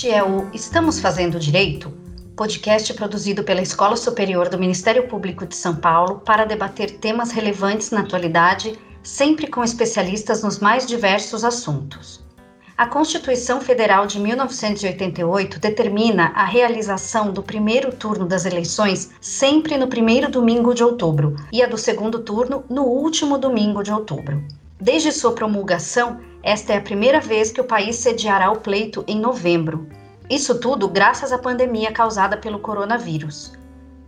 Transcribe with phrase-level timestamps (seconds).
[0.00, 1.92] Este é o Estamos Fazendo Direito,
[2.34, 7.90] podcast produzido pela Escola Superior do Ministério Público de São Paulo para debater temas relevantes
[7.90, 12.24] na atualidade, sempre com especialistas nos mais diversos assuntos.
[12.78, 19.86] A Constituição Federal de 1988 determina a realização do primeiro turno das eleições sempre no
[19.86, 24.42] primeiro domingo de outubro e a do segundo turno no último domingo de outubro.
[24.80, 29.20] Desde sua promulgação, esta é a primeira vez que o país sediará o pleito em
[29.20, 29.86] novembro.
[30.30, 33.52] Isso tudo graças à pandemia causada pelo coronavírus.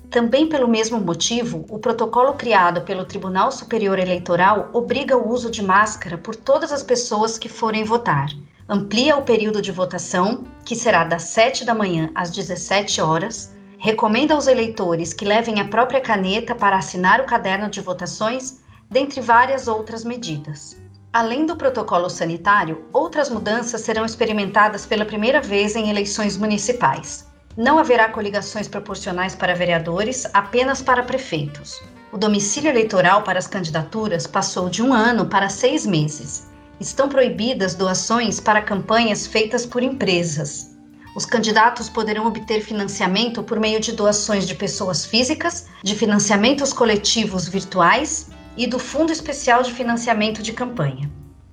[0.09, 5.63] Também pelo mesmo motivo, o protocolo criado pelo Tribunal Superior Eleitoral obriga o uso de
[5.63, 8.29] máscara por todas as pessoas que forem votar.
[8.67, 13.55] Amplia o período de votação, que será das 7 da manhã às 17 horas.
[13.77, 18.62] Recomenda aos eleitores que levem a própria caneta para assinar o caderno de votações,
[18.93, 20.77] dentre várias outras medidas.
[21.11, 27.27] Além do protocolo sanitário, outras mudanças serão experimentadas pela primeira vez em eleições municipais.
[27.57, 31.83] Não haverá coligações proporcionais para vereadores, apenas para prefeitos.
[32.13, 36.47] O domicílio eleitoral para as candidaturas passou de um ano para seis meses.
[36.79, 40.71] Estão proibidas doações para campanhas feitas por empresas.
[41.17, 47.49] Os candidatos poderão obter financiamento por meio de doações de pessoas físicas, de financiamentos coletivos
[47.49, 51.11] virtuais e do Fundo Especial de Financiamento de Campanha.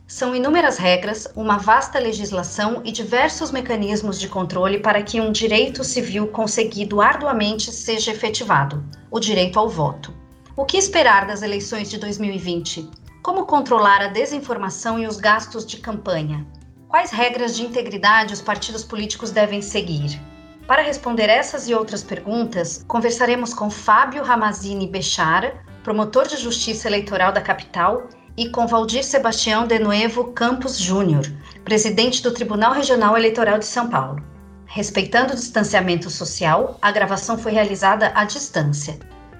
[0.07, 5.83] São inúmeras regras, uma vasta legislação e diversos mecanismos de controle para que um direito
[5.83, 10.11] civil conseguido arduamente seja efetivado o direito ao voto.
[10.57, 12.89] O que esperar das eleições de 2020?
[13.21, 16.45] Como controlar a desinformação e os gastos de campanha?
[16.87, 20.19] Quais regras de integridade os partidos políticos devem seguir?
[20.65, 27.31] Para responder essas e outras perguntas, conversaremos com Fábio Ramazini Bechara, promotor de justiça eleitoral
[27.31, 31.23] da capital, e com Valdir Sebastião de Nuevo Campos Júnior,
[31.65, 34.23] presidente do Tribunal Regional Eleitoral de São Paulo.
[34.67, 38.99] Respeitando o distanciamento social, a gravação foi realizada à distância.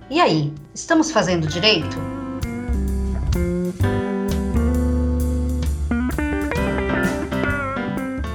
[0.10, 1.96] E aí, estamos fazendo direito?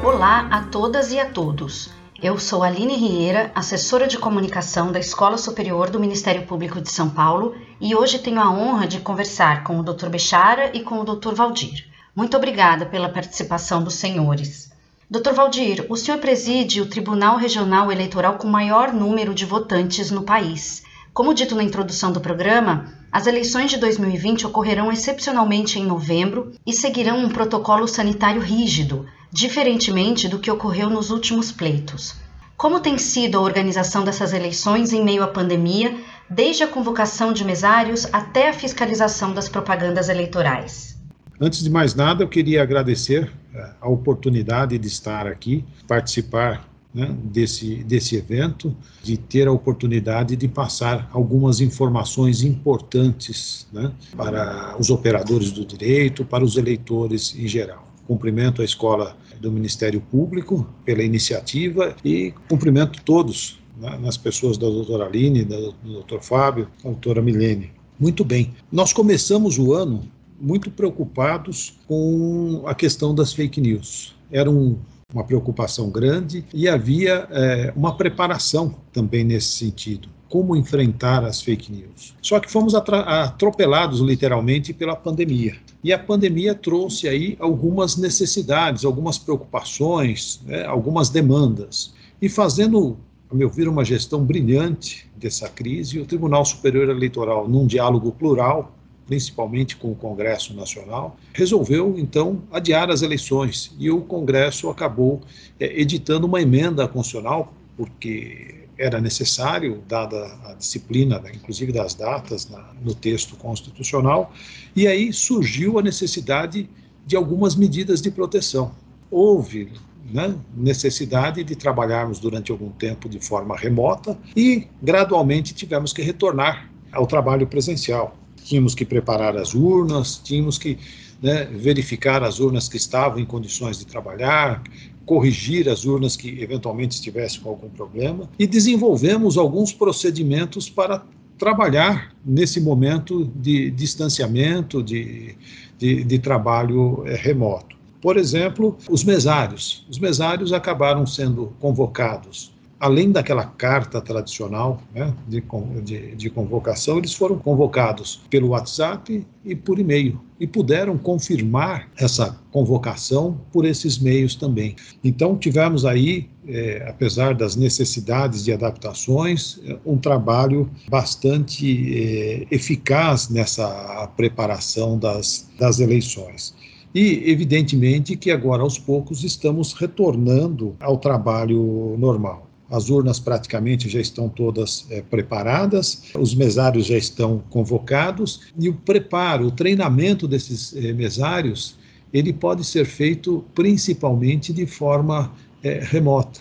[0.05, 1.91] Olá a todas e a todos.
[2.25, 7.11] Eu sou Aline Rieira, assessora de comunicação da Escola Superior do Ministério Público de São
[7.11, 10.09] Paulo, e hoje tenho a honra de conversar com o Dr.
[10.09, 11.35] Bechara e com o Dr.
[11.35, 11.85] Valdir.
[12.17, 14.73] Muito obrigada pela participação dos senhores.
[15.11, 15.35] Dr.
[15.35, 20.83] Valdir, o senhor preside o Tribunal Regional Eleitoral com maior número de votantes no país.
[21.13, 26.73] Como dito na introdução do programa, as eleições de 2020 ocorrerão excepcionalmente em novembro e
[26.73, 32.15] seguirão um protocolo sanitário rígido, diferentemente do que ocorreu nos últimos pleitos.
[32.57, 35.93] Como tem sido a organização dessas eleições em meio à pandemia,
[36.31, 40.97] desde a convocação de mesários até a fiscalização das propagandas eleitorais?
[41.41, 47.13] Antes de mais nada, eu queria agradecer eh, a oportunidade de estar aqui, participar né,
[47.25, 48.73] desse, desse evento,
[49.03, 56.25] de ter a oportunidade de passar algumas informações importantes né, para os operadores do direito,
[56.25, 57.85] para os eleitores em geral.
[58.07, 64.67] Cumprimento a Escola do Ministério Público pela iniciativa e cumprimento todos, né, nas pessoas da
[64.67, 67.71] doutora Aline, do doutor Fábio, da doutora Milene.
[68.01, 70.03] Muito bem, nós começamos o ano
[70.41, 74.15] muito preocupados com a questão das fake news.
[74.33, 74.77] Era um,
[75.13, 81.71] uma preocupação grande e havia é, uma preparação também nesse sentido como enfrentar as fake
[81.71, 82.13] news.
[82.21, 85.55] Só que fomos atropelados literalmente pela pandemia.
[85.85, 91.95] E a pandemia trouxe aí algumas necessidades, algumas preocupações, né, algumas demandas.
[92.21, 92.97] E fazendo,
[93.31, 98.73] a meu ver, uma gestão brilhante dessa crise, o Tribunal Superior Eleitoral, num diálogo plural,
[99.07, 105.21] principalmente com o Congresso Nacional, resolveu então adiar as eleições e o Congresso acabou
[105.61, 112.49] é, editando uma emenda constitucional, porque era necessário, dada a disciplina, né, inclusive das datas
[112.49, 114.33] na, no texto constitucional,
[114.75, 116.69] e aí surgiu a necessidade
[117.07, 118.73] de algumas medidas de proteção.
[119.11, 119.71] Houve
[120.11, 126.71] né, necessidade de trabalharmos durante algum tempo de forma remota e gradualmente tivemos que retornar
[126.93, 128.17] ao trabalho presencial.
[128.45, 130.79] Tínhamos que preparar as urnas, tínhamos que
[131.21, 134.63] né, verificar as urnas que estavam em condições de trabalhar,
[135.07, 141.05] corrigir as urnas que eventualmente estivessem com algum problema e desenvolvemos alguns procedimentos para
[141.39, 145.35] trabalhar nesse momento de distanciamento, de,
[145.79, 147.75] de, de trabalho é, remoto.
[148.01, 149.87] Por exemplo, os mesários.
[149.91, 155.43] Os mesários acabaram sendo convocados além daquela carta tradicional né, de,
[155.83, 162.39] de, de, convocação, eles foram convocados pelo WhatsApp e por e-mail e puderam confirmar essa
[162.51, 164.75] convocação por esses meios também.
[165.03, 171.67] Então, tivemos aí, é, apesar das necessidades de adaptações, um trabalho bastante
[171.97, 176.55] é, eficaz nessa preparação das, das eleições.
[176.95, 182.49] E, evidentemente, que agora, aos poucos, estamos retornando ao trabalho normal.
[182.71, 188.75] As urnas praticamente já estão todas é, preparadas, os mesários já estão convocados e o
[188.75, 191.77] preparo, o treinamento desses é, mesários,
[192.13, 195.33] ele pode ser feito principalmente de forma
[195.63, 196.41] é, remota.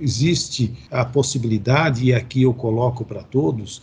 [0.00, 3.82] Existe a possibilidade, e aqui eu coloco para todos,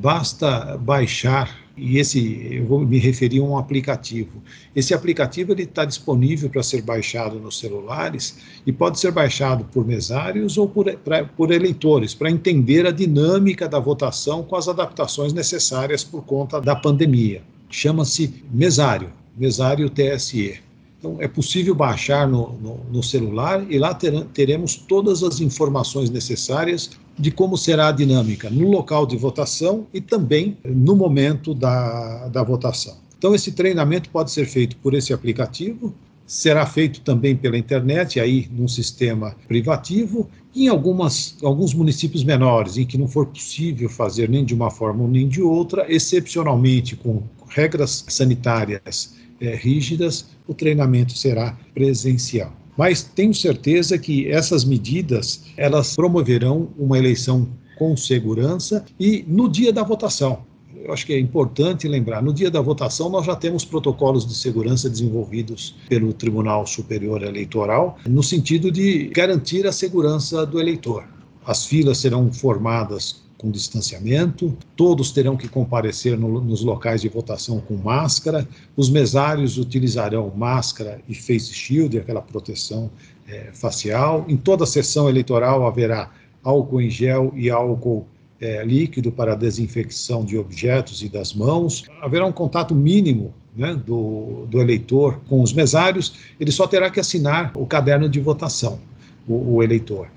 [0.00, 4.42] basta baixar e esse eu vou me referir a um aplicativo.
[4.74, 9.84] Esse aplicativo ele está disponível para ser baixado nos celulares e pode ser baixado por
[9.84, 15.32] mesários ou por, pra, por eleitores para entender a dinâmica da votação com as adaptações
[15.32, 17.42] necessárias por conta da pandemia.
[17.68, 20.60] Chama-se Mesário, Mesário TSE.
[20.98, 26.08] Então, é possível baixar no, no, no celular e lá ter, teremos todas as informações
[26.08, 32.28] necessárias de como será a dinâmica no local de votação e também no momento da,
[32.28, 32.96] da votação.
[33.16, 35.94] Então, esse treinamento pode ser feito por esse aplicativo,
[36.26, 42.86] será feito também pela internet, aí num sistema privativo, em algumas, alguns municípios menores, em
[42.86, 48.04] que não for possível fazer nem de uma forma nem de outra, excepcionalmente com regras
[48.08, 52.52] sanitárias é, rígidas, o treinamento será presencial.
[52.76, 57.48] Mas tenho certeza que essas medidas elas promoverão uma eleição
[57.78, 60.44] com segurança e no dia da votação.
[60.84, 64.34] Eu acho que é importante lembrar, no dia da votação nós já temos protocolos de
[64.34, 71.04] segurança desenvolvidos pelo Tribunal Superior Eleitoral, no sentido de garantir a segurança do eleitor.
[71.46, 77.60] As filas serão formadas com distanciamento, todos terão que comparecer no, nos locais de votação
[77.60, 82.90] com máscara, os mesários utilizarão máscara e face shield, aquela proteção
[83.28, 84.24] é, facial.
[84.28, 86.10] Em toda sessão eleitoral haverá
[86.42, 88.06] álcool em gel e álcool
[88.40, 91.84] é, líquido para desinfecção de objetos e das mãos.
[92.00, 96.98] Haverá um contato mínimo né, do, do, eleitor com os mesários, ele só terá que
[96.98, 98.80] assinar o caderno de votação,
[99.28, 100.08] o, o eleitor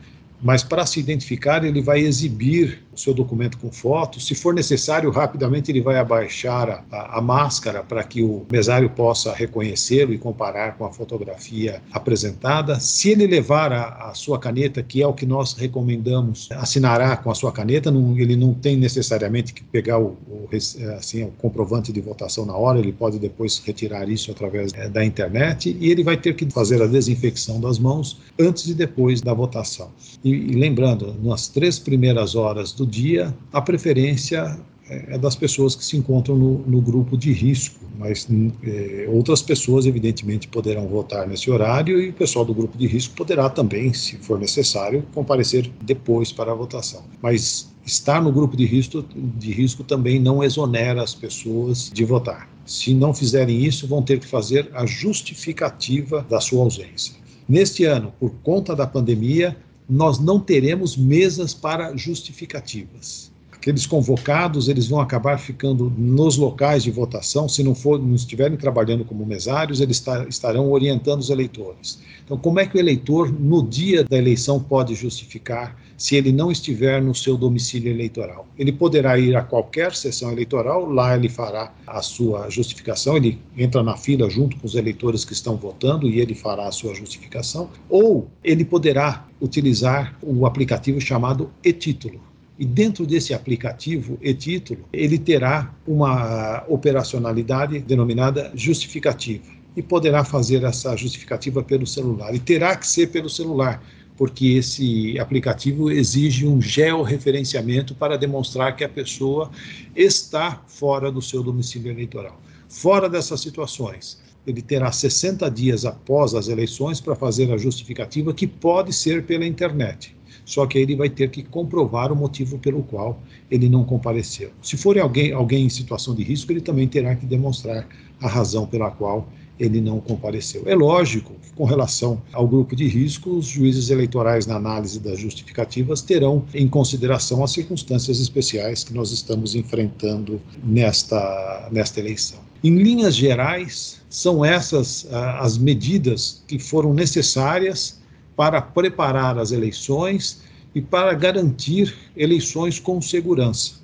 [0.42, 4.19] mas para se identificar ele vai exibir o seu documento com foto.
[4.19, 8.89] Se for necessário, rapidamente ele vai abaixar a, a, a máscara para que o mesário
[8.89, 12.80] possa reconhecê-lo e comparar com a fotografia apresentada.
[12.80, 17.30] Se ele levar a, a, sua caneta, que é o que nós recomendamos, assinará com
[17.30, 20.50] a sua caneta, não, ele não tem necessariamente que pegar o, o,
[20.98, 25.06] assim, o comprovante de votação na hora, ele pode depois retirar isso através é, da
[25.06, 29.33] internet e ele vai ter que fazer a desinfecção das mãos antes e depois da
[29.33, 29.92] votação.
[30.27, 34.59] E, e lembrando, nas três primeiras horas do dia, a preferência
[34.89, 38.27] é, é das pessoas que se encontram no, no grupo de risco, mas
[38.62, 43.15] é, outras pessoas, evidentemente, poderão votar nesse horário e o pessoal do grupo de risco
[43.15, 47.06] poderá também, se for necessário, comparecer depois para a votação.
[47.21, 52.50] Mas estar no grupo de risco, de risco também não exonera as pessoas de votar.
[52.65, 57.15] Se não fizerem isso, vão ter que fazer a justificativa da sua ausência.
[57.47, 59.56] Neste ano, por conta da pandemia,
[59.89, 63.31] nós não teremos mesas para justificativas.
[63.68, 68.56] Aqueles convocados, eles vão acabar ficando nos locais de votação, se não, for, não estiverem
[68.56, 72.00] trabalhando como mesários, eles estarão orientando os eleitores.
[72.24, 76.50] Então, como é que o eleitor, no dia da eleição, pode justificar se ele não
[76.50, 78.47] estiver no seu domicílio eleitoral?
[78.57, 83.83] Ele poderá ir a qualquer sessão eleitoral, lá ele fará a sua justificação, ele entra
[83.83, 87.69] na fila junto com os eleitores que estão votando e ele fará a sua justificação,
[87.90, 92.27] ou ele poderá utilizar o aplicativo chamado e-título.
[92.59, 99.45] E dentro desse aplicativo e-título, ele terá uma operacionalidade denominada justificativa
[99.76, 102.33] e poderá fazer essa justificativa pelo celular.
[102.33, 103.83] E terá que ser pelo celular,
[104.18, 109.52] porque esse aplicativo exige um georreferenciamento para demonstrar que a pessoa
[109.95, 112.42] está fora do seu domicílio eleitoral.
[112.68, 118.47] Fora dessas situações, ele terá 60 dias após as eleições para fazer a justificativa, que
[118.47, 120.17] pode ser pela internet.
[120.47, 124.49] Só que ele vai ter que comprovar o motivo pelo qual ele não compareceu.
[124.61, 127.85] Se for alguém, alguém em situação de risco, ele também terá que demonstrar
[128.21, 129.27] a razão pela qual
[129.59, 130.63] ele não compareceu.
[130.66, 135.19] É lógico que, com relação ao grupo de risco, os juízes eleitorais, na análise das
[135.19, 142.39] justificativas, terão em consideração as circunstâncias especiais que nós estamos enfrentando nesta, nesta eleição.
[142.63, 147.96] Em linhas gerais, são essas ah, as medidas que foram necessárias
[148.37, 150.44] para preparar as eleições
[150.75, 153.81] e para garantir eleições com segurança.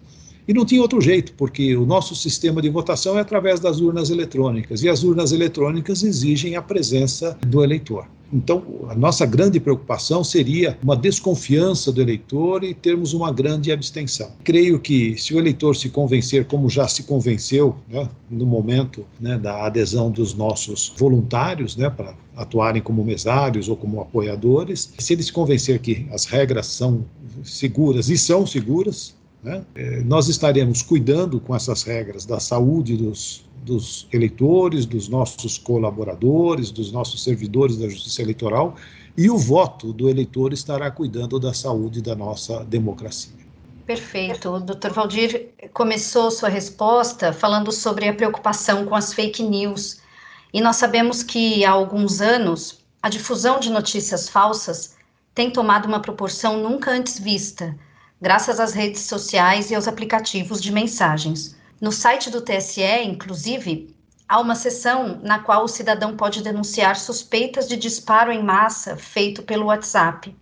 [0.47, 4.09] E não tinha outro jeito, porque o nosso sistema de votação é através das urnas
[4.09, 8.05] eletrônicas, e as urnas eletrônicas exigem a presença do eleitor.
[8.33, 14.31] Então, a nossa grande preocupação seria uma desconfiança do eleitor e termos uma grande abstenção.
[14.43, 19.37] Creio que, se o eleitor se convencer, como já se convenceu né, no momento né,
[19.37, 25.21] da adesão dos nossos voluntários, né, para atuarem como mesários ou como apoiadores, se ele
[25.21, 27.05] se convencer que as regras são
[27.43, 29.63] seguras e são seguras, né?
[29.75, 36.71] É, nós estaremos cuidando com essas regras da saúde dos, dos eleitores, dos nossos colaboradores,
[36.71, 38.75] dos nossos servidores da Justiça Eleitoral,
[39.17, 43.43] e o voto do eleitor estará cuidando da saúde da nossa democracia.
[43.85, 44.49] Perfeito.
[44.49, 44.91] O Dr.
[44.91, 50.01] Valdir começou sua resposta falando sobre a preocupação com as fake news.
[50.53, 54.95] E nós sabemos que há alguns anos a difusão de notícias falsas
[55.35, 57.77] tem tomado uma proporção nunca antes vista
[58.23, 61.57] graças às redes sociais e aos aplicativos de mensagens.
[61.81, 63.93] No site do TSE, inclusive,
[64.29, 69.43] há uma seção na qual o cidadão pode denunciar suspeitas de disparo em massa feito
[69.43, 70.33] pelo WhatsApp.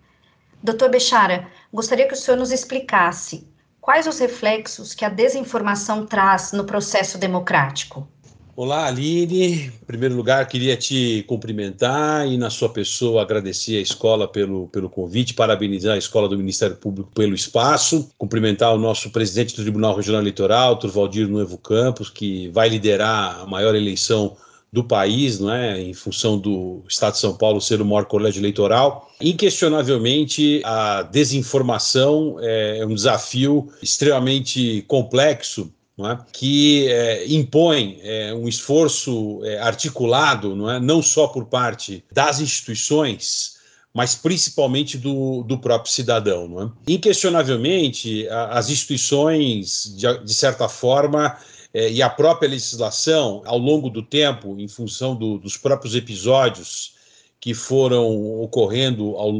[0.61, 3.49] Doutor Bechara, gostaria que o senhor nos explicasse
[3.81, 8.07] quais os reflexos que a desinformação traz no processo democrático.
[8.53, 9.53] Olá, Aline.
[9.53, 14.89] Em primeiro lugar, queria te cumprimentar e, na sua pessoa, agradecer a escola pelo, pelo
[14.89, 19.95] convite, parabenizar a escola do Ministério Público pelo espaço, cumprimentar o nosso presidente do Tribunal
[19.95, 24.35] Regional Eleitoral, Turvaldir Nuevo Campos, que vai liderar a maior eleição
[24.71, 25.81] do país, não é?
[25.81, 29.09] em função do Estado de São Paulo ser o maior colégio eleitoral.
[29.21, 35.71] Inquestionavelmente, a desinformação é um desafio extremamente complexo
[36.09, 36.17] é?
[36.31, 40.79] que é, impõe é, um esforço é, articulado, não, é?
[40.79, 43.57] não só por parte das instituições,
[43.93, 46.47] mas principalmente do, do próprio cidadão.
[46.47, 46.71] Não é?
[46.87, 51.37] Inquestionavelmente, a, as instituições, de, de certa forma,
[51.73, 56.93] é, e a própria legislação, ao longo do tempo, em função do, dos próprios episódios
[57.39, 58.05] que foram
[58.39, 59.33] ocorrendo ao,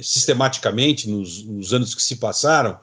[0.00, 2.78] sistematicamente nos, nos anos que se passaram,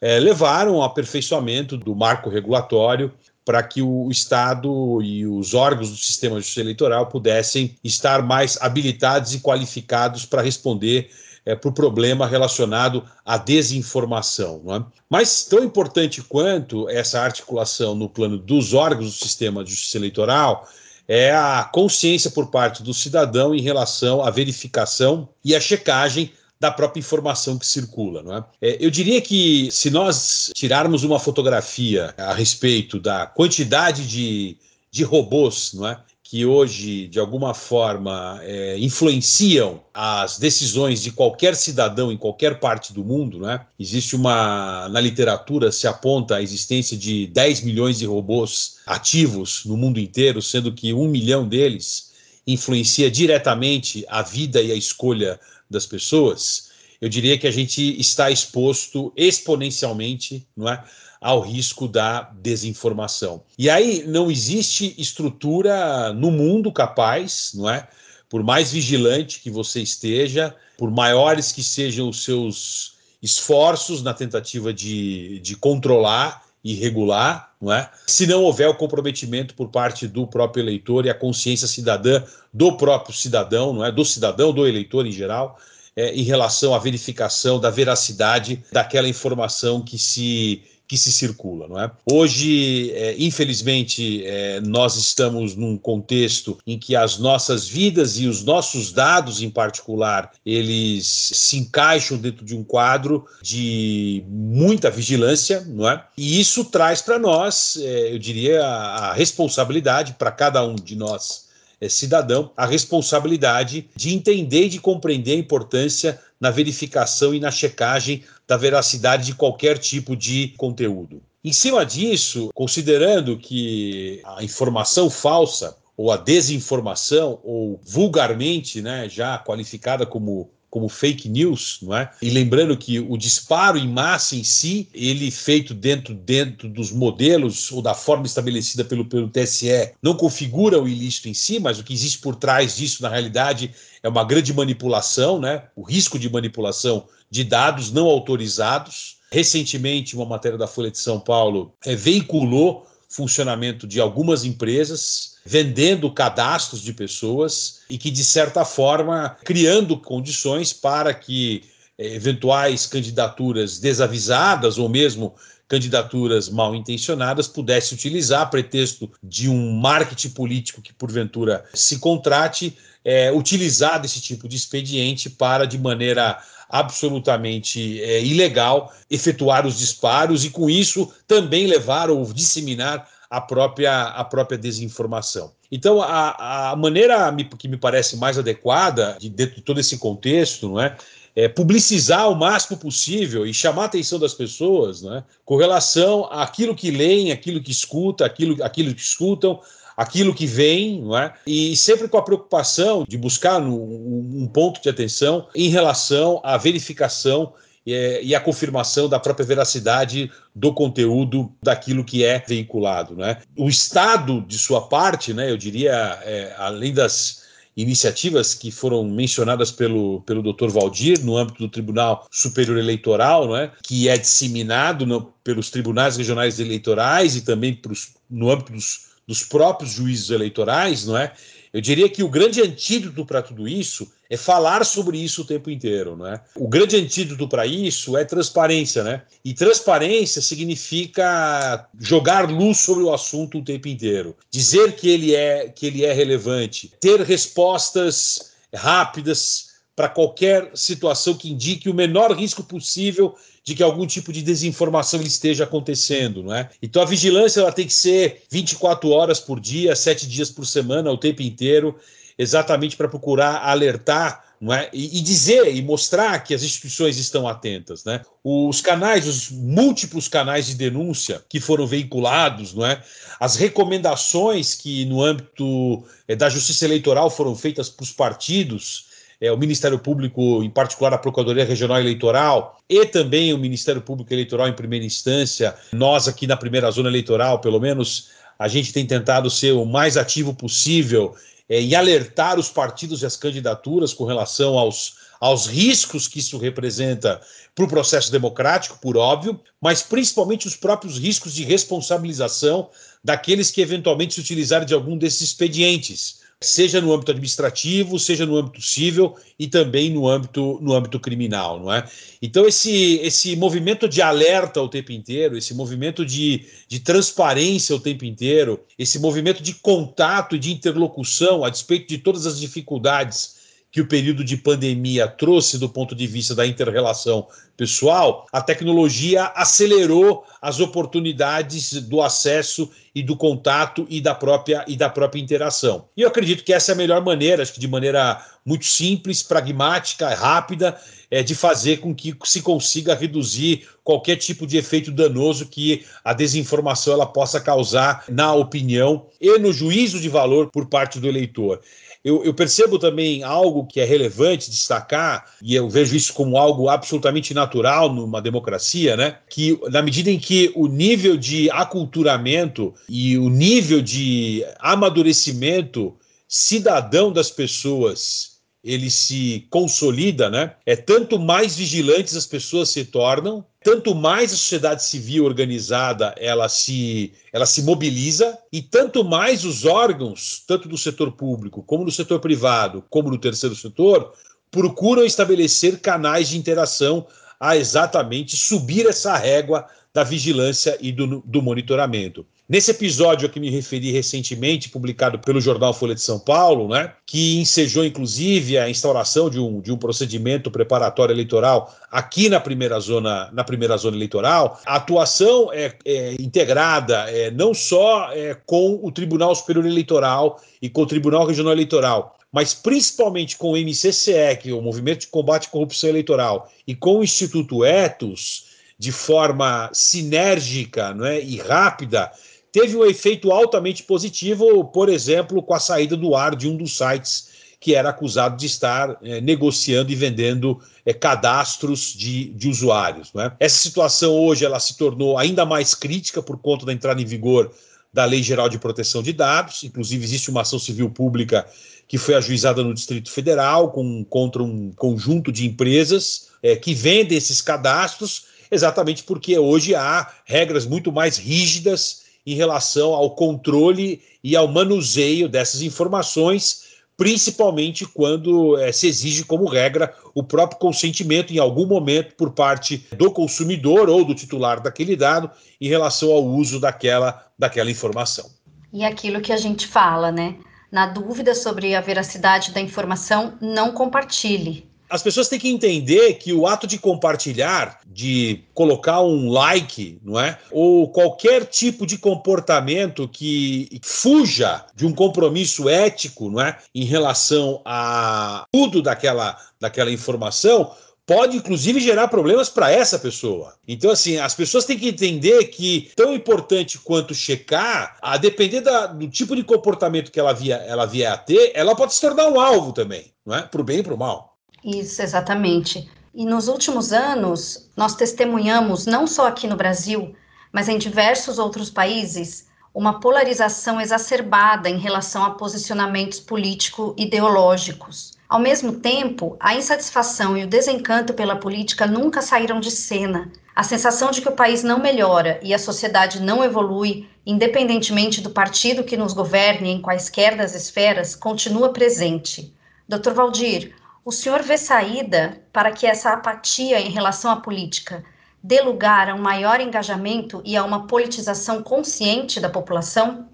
[0.00, 3.12] é, levaram ao aperfeiçoamento do marco regulatório
[3.44, 8.56] para que o Estado e os órgãos do sistema de justiça eleitoral pudessem estar mais
[8.60, 11.10] habilitados e qualificados para responder
[11.44, 14.62] é, para o problema relacionado à desinformação.
[14.68, 14.84] É?
[15.08, 20.68] Mas tão importante quanto essa articulação no plano dos órgãos do sistema de justiça eleitoral
[21.08, 26.70] é a consciência por parte do cidadão em relação à verificação e à checagem da
[26.70, 28.22] própria informação que circula.
[28.22, 28.44] Não é?
[28.60, 28.84] é?
[28.84, 34.58] eu diria que se nós tirarmos uma fotografia a respeito da quantidade de,
[34.90, 35.98] de robôs não é?
[36.22, 42.92] que hoje, de alguma forma, é, influenciam as decisões de qualquer cidadão em qualquer parte
[42.92, 43.66] do mundo, né?
[43.76, 44.88] Existe uma.
[44.90, 50.40] Na literatura se aponta a existência de 10 milhões de robôs ativos no mundo inteiro,
[50.40, 52.12] sendo que um milhão deles
[52.46, 55.38] influencia diretamente a vida e a escolha
[55.70, 60.84] das pessoas, eu diria que a gente está exposto exponencialmente não é,
[61.20, 63.42] ao risco da desinformação.
[63.58, 67.88] E aí não existe estrutura no mundo capaz, não é?
[68.28, 74.72] Por mais vigilante que você esteja, por maiores que sejam os seus esforços na tentativa
[74.72, 77.90] de, de controlar e regular, não é?
[78.06, 82.76] Se não houver o comprometimento por parte do próprio eleitor e a consciência cidadã do
[82.76, 83.90] próprio cidadão, não é?
[83.90, 85.58] Do cidadão, do eleitor em geral,
[85.96, 91.80] é, em relação à verificação da veracidade daquela informação que se que se circula, não
[91.80, 91.88] é?
[92.04, 98.42] Hoje, é, infelizmente, é, nós estamos num contexto em que as nossas vidas e os
[98.42, 105.88] nossos dados, em particular, eles se encaixam dentro de um quadro de muita vigilância, não
[105.88, 106.04] é?
[106.16, 110.96] E isso traz para nós, é, eu diria, a, a responsabilidade para cada um de
[110.96, 111.48] nós
[111.80, 117.50] é, cidadão a responsabilidade de entender e de compreender a importância na verificação e na
[117.50, 121.22] checagem da veracidade de qualquer tipo de conteúdo.
[121.44, 129.38] Em cima disso, considerando que a informação falsa ou a desinformação, ou vulgarmente né, já
[129.38, 132.10] qualificada como como fake news, não é?
[132.22, 137.72] E lembrando que o disparo em massa em si, ele feito dentro, dentro dos modelos
[137.72, 141.84] ou da forma estabelecida pelo, pelo TSE, não configura o ilícito em si, mas o
[141.84, 143.72] que existe por trás disso, na realidade,
[144.02, 145.64] é uma grande manipulação, né?
[145.74, 149.18] O risco de manipulação de dados não autorizados.
[149.32, 156.10] Recentemente, uma matéria da Folha de São Paulo é, veiculou funcionamento de algumas empresas, vendendo
[156.12, 161.64] cadastros de pessoas e que, de certa forma, criando condições para que
[161.98, 165.34] é, eventuais candidaturas desavisadas ou mesmo
[165.68, 172.76] candidaturas mal intencionadas pudesse utilizar, a pretexto de um marketing político que porventura se contrate,
[173.04, 180.44] é, utilizar desse tipo de expediente para, de maneira absolutamente é, ilegal, efetuar os disparos
[180.44, 185.52] e, com isso, também levar ou disseminar a própria, a própria desinformação.
[185.70, 190.68] Então, a, a maneira que me parece mais adequada, de, dentro de todo esse contexto,
[190.68, 190.96] não é,
[191.36, 196.74] é, publicizar o máximo possível e chamar a atenção das pessoas né, com relação àquilo
[196.74, 199.60] que leem, aquilo que escuta, aquilo, aquilo que escutam,
[199.96, 201.32] aquilo que vem, não é?
[201.46, 207.52] e sempre com a preocupação de buscar um ponto de atenção em relação à verificação
[207.86, 213.16] é, e a confirmação da própria veracidade do conteúdo daquilo que é veiculado.
[213.16, 213.38] Né?
[213.56, 217.40] O Estado, de sua parte, né, eu diria, é, além das
[217.76, 220.68] iniciativas que foram mencionadas pelo, pelo Dr.
[220.68, 223.72] Valdir no âmbito do Tribunal Superior Eleitoral, não é?
[223.82, 229.42] que é disseminado no, pelos tribunais regionais eleitorais e também pros, no âmbito dos, dos
[229.44, 231.32] próprios juízes eleitorais, não é?
[231.72, 235.68] Eu diria que o grande antídoto para tudo isso é falar sobre isso o tempo
[235.68, 236.40] inteiro, não é?
[236.54, 239.22] O grande antídoto para isso é transparência, né?
[239.44, 245.68] E transparência significa jogar luz sobre o assunto o tempo inteiro, dizer que ele é
[245.68, 252.62] que ele é relevante, ter respostas rápidas para qualquer situação que indique o menor risco
[252.62, 253.34] possível
[253.64, 256.70] de que algum tipo de desinformação esteja acontecendo, não é?
[256.80, 261.10] Então a vigilância ela tem que ser 24 horas por dia, 7 dias por semana,
[261.10, 261.98] o tempo inteiro,
[262.40, 264.90] exatamente para procurar alertar é?
[264.92, 268.04] E, e, dizer e mostrar que as instituições estão atentas.
[268.04, 268.20] Né?
[268.44, 273.02] Os canais, os múltiplos canais de denúncia que foram veiculados, não é?
[273.38, 279.08] as recomendações que no âmbito é, da justiça eleitoral foram feitas para os partidos
[279.40, 284.32] é, o Ministério Público, em particular a Procuradoria Regional Eleitoral, e também o Ministério Público
[284.34, 285.74] Eleitoral em primeira instância.
[285.92, 288.28] Nós, aqui na primeira zona eleitoral, pelo menos,
[288.60, 291.34] a gente tem tentado ser o mais ativo possível
[291.66, 296.58] é, em alertar os partidos e as candidaturas com relação aos, aos riscos que isso
[296.58, 297.40] representa
[297.74, 302.90] para o processo democrático, por óbvio, mas principalmente os próprios riscos de responsabilização
[303.24, 308.54] daqueles que eventualmente se utilizarem de algum desses expedientes seja no âmbito administrativo, seja no
[308.54, 312.06] âmbito civil e também no âmbito, no âmbito criminal, não é?
[312.42, 318.00] Então, esse, esse movimento de alerta o tempo inteiro, esse movimento de, de transparência o
[318.00, 323.59] tempo inteiro, esse movimento de contato e de interlocução, a despeito de todas as dificuldades
[323.90, 329.46] que o período de pandemia trouxe do ponto de vista da interrelação pessoal, a tecnologia
[329.54, 336.06] acelerou as oportunidades do acesso e do contato e da própria e da própria interação.
[336.16, 339.42] E eu acredito que essa é a melhor maneira, acho que de maneira muito simples,
[339.42, 340.96] pragmática, rápida,
[341.30, 346.32] é de fazer com que se consiga reduzir qualquer tipo de efeito danoso que a
[346.32, 351.80] desinformação ela possa causar na opinião e no juízo de valor por parte do eleitor.
[352.22, 356.88] Eu, eu, percebo também algo que é relevante destacar, e eu vejo isso como algo
[356.88, 359.38] absolutamente natural numa democracia, né?
[359.48, 366.14] Que na medida em que o nível de aculturamento e o nível de amadurecimento
[366.46, 368.49] cidadão das pessoas
[368.82, 370.74] ele se consolida, né?
[370.86, 376.68] É tanto mais vigilantes as pessoas se tornam, tanto mais a sociedade civil organizada ela
[376.68, 382.10] se ela se mobiliza e tanto mais os órgãos, tanto do setor público como do
[382.10, 384.32] setor privado, como do terceiro setor,
[384.70, 387.26] procuram estabelecer canais de interação
[387.58, 392.46] a exatamente subir essa régua da vigilância e do, do monitoramento.
[392.70, 397.12] Nesse episódio a que me referi recentemente, publicado pelo jornal Folha de São Paulo, né,
[397.26, 403.00] que ensejou inclusive a instauração de um, de um procedimento preparatório eleitoral aqui na primeira
[403.00, 409.00] zona, na primeira zona eleitoral, a atuação é, é integrada é, não só é, com
[409.02, 414.56] o Tribunal Superior Eleitoral e com o Tribunal Regional Eleitoral, mas principalmente com o MCCE,
[414.62, 419.10] que é o Movimento de Combate à Corrupção Eleitoral, e com o Instituto Etos, de
[419.10, 422.30] forma sinérgica não é, e rápida,
[422.72, 426.96] teve um efeito altamente positivo, por exemplo, com a saída do ar de um dos
[426.96, 433.32] sites que era acusado de estar é, negociando e vendendo é, cadastros de, de usuários.
[433.32, 433.50] Né?
[433.58, 437.72] Essa situação hoje ela se tornou ainda mais crítica por conta da entrada em vigor
[438.12, 439.82] da Lei Geral de Proteção de Dados.
[439.82, 441.66] Inclusive, existe uma ação civil pública
[442.06, 447.38] que foi ajuizada no Distrito Federal com, contra um conjunto de empresas é, que vendem
[447.38, 454.56] esses cadastros, exatamente porque hoje há regras muito mais rígidas em relação ao controle e
[454.56, 461.58] ao manuseio dessas informações principalmente quando é, se exige como regra o próprio consentimento em
[461.58, 466.80] algum momento por parte do consumidor ou do titular daquele dado em relação ao uso
[466.80, 468.48] daquela, daquela informação.
[468.90, 470.56] E aquilo que a gente fala, né?
[470.90, 476.52] Na dúvida sobre a veracidade da informação, não compartilhe as pessoas têm que entender que
[476.52, 480.58] o ato de compartilhar, de colocar um like, não é?
[480.70, 486.78] Ou qualquer tipo de comportamento que fuja de um compromisso ético, não é?
[486.94, 490.92] Em relação a tudo daquela, daquela informação,
[491.26, 493.74] pode inclusive gerar problemas para essa pessoa.
[493.86, 499.06] Então, assim, as pessoas têm que entender que tão importante quanto checar, a depender da,
[499.06, 502.48] do tipo de comportamento que ela, via, ela vier a ter, ela pode se tornar
[502.48, 503.62] um alvo também, não é?
[503.62, 504.49] Para o bem e para o mal.
[504.84, 506.10] Isso, exatamente.
[506.34, 510.34] E nos últimos anos, nós testemunhamos, não só aqui no Brasil,
[510.72, 518.38] mas em diversos outros países, uma polarização exacerbada em relação a posicionamentos político-ideológicos.
[518.48, 523.50] Ao mesmo tempo, a insatisfação e o desencanto pela política nunca saíram de cena.
[523.76, 528.50] A sensação de que o país não melhora e a sociedade não evolui, independentemente do
[528.50, 532.74] partido que nos governe em quaisquer das esferas, continua presente.
[533.08, 533.32] Dr.
[533.32, 538.22] Valdir, o senhor vê saída para que essa apatia em relação à política
[538.62, 543.48] dê lugar a um maior engajamento e a uma politização consciente da população?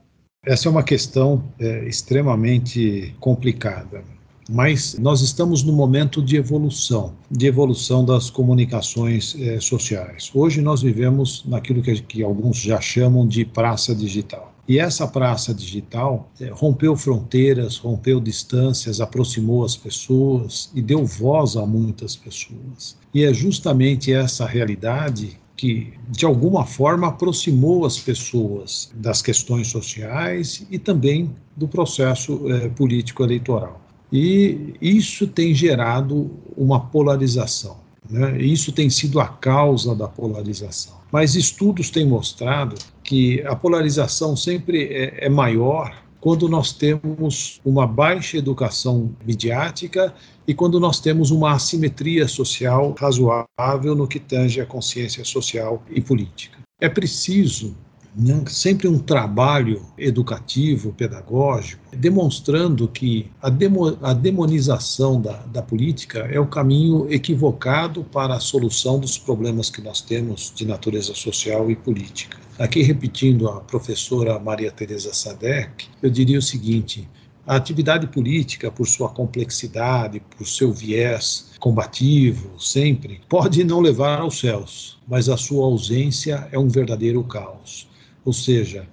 [0.44, 4.04] Essa é uma questão é, extremamente complicada.
[4.48, 10.30] Mas nós estamos no momento de evolução, de evolução das comunicações é, sociais.
[10.32, 14.55] Hoje nós vivemos naquilo que, que alguns já chamam de praça digital.
[14.68, 21.56] E essa praça digital é, rompeu fronteiras, rompeu distâncias, aproximou as pessoas e deu voz
[21.56, 22.96] a muitas pessoas.
[23.14, 30.66] E é justamente essa realidade que, de alguma forma, aproximou as pessoas das questões sociais
[30.70, 33.80] e também do processo é, político-eleitoral.
[34.12, 37.85] E isso tem gerado uma polarização.
[38.08, 38.40] Né?
[38.40, 40.96] Isso tem sido a causa da polarização.
[41.10, 47.86] Mas estudos têm mostrado que a polarização sempre é, é maior quando nós temos uma
[47.86, 50.12] baixa educação midiática
[50.46, 56.00] e quando nós temos uma assimetria social razoável no que tange a consciência social e
[56.00, 56.58] política.
[56.80, 57.76] É preciso
[58.18, 66.20] né, sempre um trabalho educativo, pedagógico, demonstrando que a, demo, a demonização da, da política
[66.20, 71.70] é o caminho equivocado para a solução dos problemas que nós temos de natureza social
[71.70, 72.38] e política.
[72.58, 77.06] Aqui, repetindo a professora Maria Teresa Sadek, eu diria o seguinte:
[77.46, 84.40] a atividade política, por sua complexidade, por seu viés combativo, sempre, pode não levar aos
[84.40, 87.86] céus, mas a sua ausência é um verdadeiro caos.
[88.26, 88.86] Ou seja,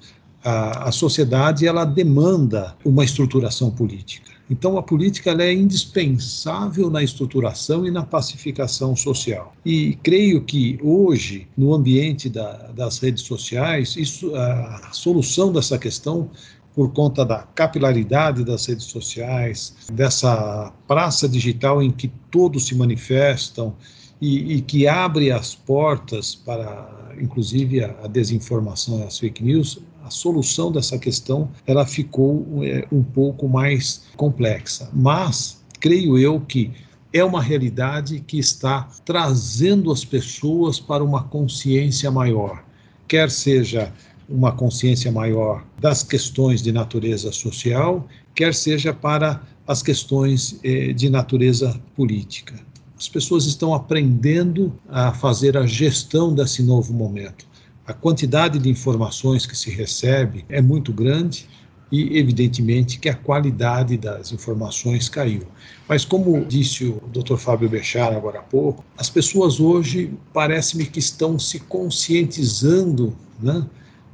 [0.44, 4.32] a, a sociedade ela demanda uma estruturação política.
[4.50, 9.56] Então, a política ela é indispensável na estruturação e na pacificação social.
[9.66, 16.30] E creio que hoje, no ambiente da, das redes sociais, isso, a solução dessa questão
[16.76, 23.76] por conta da capilaridade das redes sociais, dessa praça digital em que todos se manifestam
[24.24, 29.80] e, e que abre as portas para inclusive a, a desinformação e as fake news,
[30.02, 34.90] a solução dessa questão ela ficou é, um pouco mais complexa.
[34.94, 36.72] Mas creio eu que
[37.12, 42.64] é uma realidade que está trazendo as pessoas para uma consciência maior,
[43.08, 43.92] quer seja
[44.30, 51.10] uma consciência maior das questões de natureza social, quer seja para as questões eh, de
[51.10, 52.56] natureza política
[53.04, 57.46] as pessoas estão aprendendo a fazer a gestão desse novo momento.
[57.86, 61.46] A quantidade de informações que se recebe é muito grande
[61.92, 65.46] e, evidentemente, que a qualidade das informações caiu.
[65.86, 67.36] Mas, como disse o Dr.
[67.36, 73.68] Fábio Bechar agora há pouco, as pessoas hoje parece-me que estão se conscientizando né,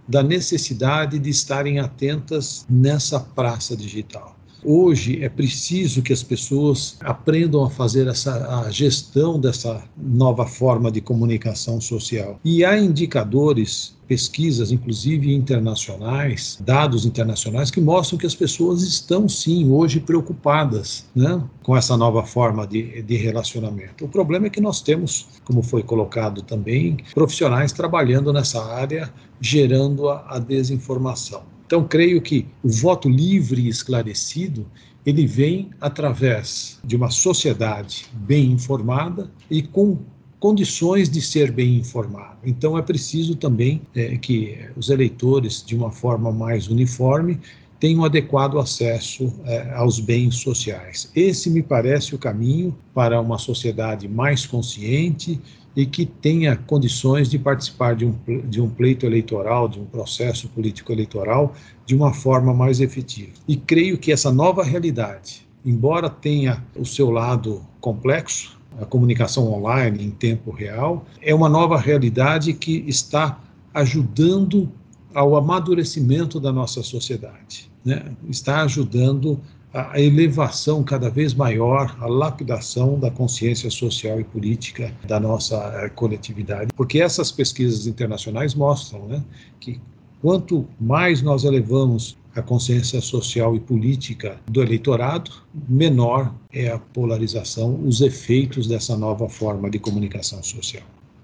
[0.08, 4.39] da necessidade de estarem atentas nessa praça digital.
[4.64, 10.92] Hoje é preciso que as pessoas aprendam a fazer essa a gestão dessa nova forma
[10.92, 12.40] de comunicação social.
[12.44, 19.70] E há indicadores pesquisas, inclusive internacionais, dados internacionais, que mostram que as pessoas estão, sim,
[19.70, 24.04] hoje preocupadas né, com essa nova forma de, de relacionamento.
[24.06, 30.10] O problema é que nós temos, como foi colocado também, profissionais trabalhando nessa área, gerando
[30.10, 31.44] a, a desinformação.
[31.70, 34.66] Então, creio que o voto livre e esclarecido
[35.06, 40.00] ele vem através de uma sociedade bem informada e com
[40.40, 42.38] condições de ser bem informado.
[42.44, 47.40] Então, é preciso também é, que os eleitores, de uma forma mais uniforme,
[47.80, 51.12] tenham adequado acesso é, aos bens sociais.
[51.16, 55.40] Esse me parece o caminho para uma sociedade mais consciente
[55.80, 58.14] e que tenha condições de participar de um,
[58.50, 61.54] de um pleito eleitoral, de um processo político eleitoral,
[61.86, 63.32] de uma forma mais efetiva.
[63.48, 70.04] E creio que essa nova realidade, embora tenha o seu lado complexo, a comunicação online
[70.04, 73.40] em tempo real, é uma nova realidade que está
[73.74, 74.70] ajudando
[75.16, 78.04] ao amadurecimento da nossa sociedade, né?
[78.30, 79.40] está ajudando
[79.74, 85.90] a elevação cada vez maior, a lapidação da consciência social e política da nossa eh,
[85.90, 89.24] coletividade, porque essas pesquisas internacionais mostram né,
[89.60, 89.80] que
[90.22, 95.32] quanto mais nós elevamos a consciência social e política do eleitorado,
[95.68, 100.84] menor é a polarização, os efeitos dessa nova forma de comunicação social.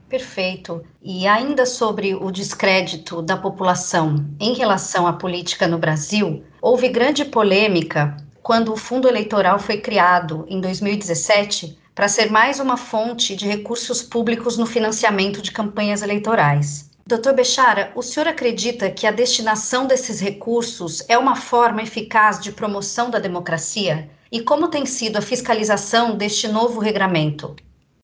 [0.10, 0.84] Perfeito.
[1.02, 7.26] E ainda sobre o descrédito da população em relação à política no Brasil, houve grande
[7.26, 13.48] polêmica quando o fundo eleitoral foi criado em 2017 para ser mais uma fonte de
[13.48, 16.92] recursos públicos no financiamento de campanhas eleitorais.
[17.08, 22.52] Doutor Bechara, o senhor acredita que a destinação desses recursos é uma forma eficaz de
[22.52, 24.12] promoção da democracia?
[24.32, 27.56] E como tem sido a fiscalização deste novo regramento?